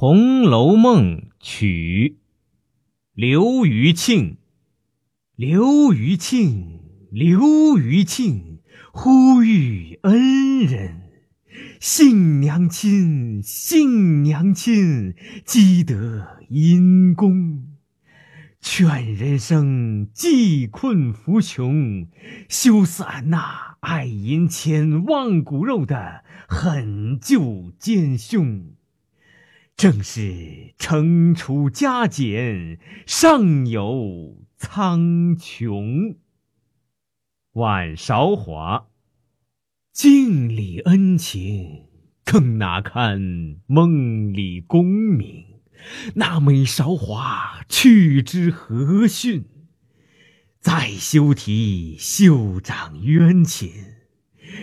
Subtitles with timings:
[0.00, 2.18] 红楼梦》曲，
[3.14, 4.36] 刘余庆。
[5.34, 8.60] 刘余庆，刘余庆，
[8.92, 11.00] 呼吁恩人。
[11.80, 17.64] 信娘亲，信娘亲，积德因功。
[18.60, 22.06] 劝人生济困扶穷，
[22.48, 28.77] 休似俺那爱银钱忘骨肉的狠救奸凶。
[29.78, 36.16] 正是惩处加减，上有苍穹。
[37.52, 38.88] 晚韶华，
[39.92, 41.84] 镜里恩情，
[42.24, 45.44] 更哪堪梦里功名？
[46.16, 49.44] 那美韶华去之何逊？
[50.58, 53.70] 再修题袖长冤情，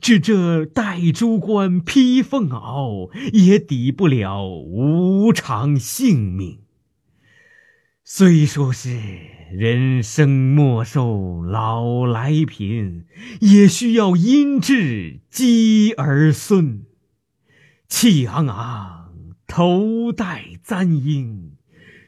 [0.00, 6.60] 只这戴珠冠披凤袄，也抵不了无常性命。
[8.04, 8.98] 虽说是
[9.52, 13.04] 人生莫受老来贫，
[13.40, 16.84] 也需要阴质积儿孙。
[17.88, 18.96] 气昂昂。
[19.50, 21.56] 头戴簪缨，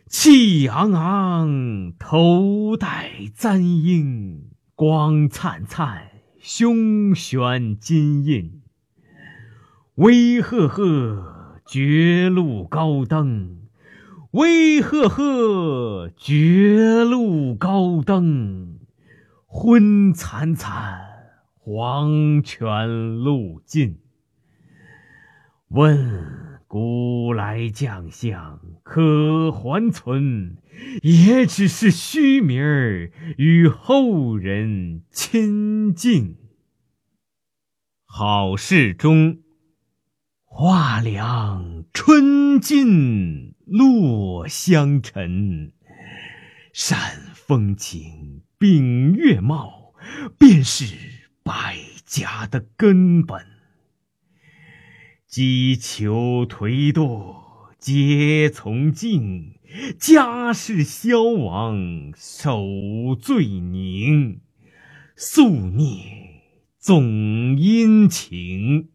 [0.06, 6.09] 气昂昂；头戴簪缨，光灿灿，
[6.42, 8.62] 胸悬金印。
[9.96, 13.68] 威赫赫，绝路高登；
[14.30, 18.78] 威赫赫，绝路高登。
[19.46, 21.02] 昏惨惨，
[21.58, 23.98] 黄泉路尽。
[25.68, 26.39] 问。
[26.72, 30.58] 古来将相可还存，
[31.02, 36.36] 也只是虚名儿，与后人亲近。
[38.04, 39.40] 好事中，
[40.44, 45.72] 画梁春尽落香尘。
[46.72, 46.96] 山
[47.34, 49.92] 风情，秉月貌，
[50.38, 50.94] 便是
[51.42, 53.44] 百家的根本。
[55.30, 57.36] 击球颓堕
[57.78, 59.60] 皆从静，
[59.96, 64.40] 家事消亡守罪宁。
[65.14, 66.42] 宿孽
[66.78, 68.88] 总因情。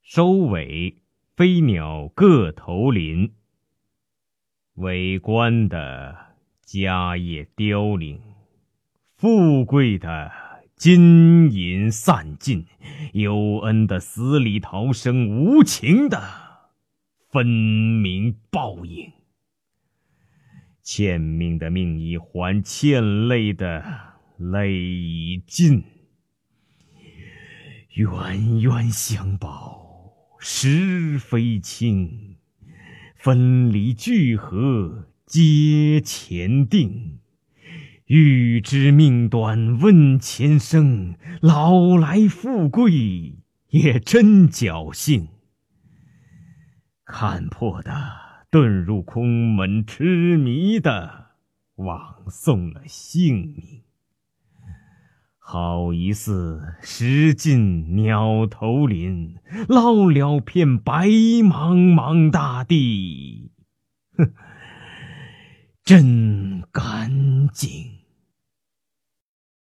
[0.00, 1.02] 收尾，
[1.36, 3.34] 飞鸟各投林。
[4.76, 6.16] 为官的
[6.64, 8.22] 家业凋零，
[9.14, 10.47] 富贵的。
[10.78, 12.64] 金银散尽，
[13.12, 16.22] 有恩的死里逃生，无情的
[17.28, 19.12] 分明报应。
[20.80, 23.84] 欠命的命已还，欠泪的
[24.36, 25.82] 泪已尽。
[27.94, 32.36] 冤冤相报实非轻，
[33.16, 37.18] 分离聚合皆前定。
[38.08, 45.28] 欲知命短问前生，老来富贵也真侥幸。
[47.04, 47.92] 看破的
[48.50, 51.32] 遁入空门，痴迷的
[51.74, 53.82] 枉送了性命。
[55.36, 59.34] 好一似石尽鸟头林，
[59.68, 63.52] 捞了片白茫茫大地，
[64.16, 64.32] 哼，
[65.84, 67.97] 真干净。